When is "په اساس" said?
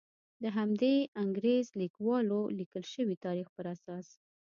3.55-4.07